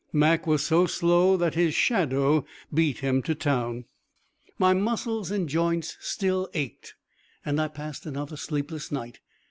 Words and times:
Mac 0.11 0.47
was 0.47 0.63
so 0.65 0.87
slow 0.87 1.37
that 1.37 1.53
his 1.53 1.75
shadow 1.75 2.43
beat 2.73 3.01
him 3.01 3.21
to 3.21 3.35
town. 3.35 3.85
My 4.57 4.73
muscles 4.73 5.29
and 5.29 5.47
joints 5.47 5.95
still 5.99 6.49
ached, 6.55 6.95
and 7.45 7.61
I 7.61 7.67
passed 7.67 8.07
another 8.07 8.35
sleepless 8.35 8.91
night. 8.91 9.19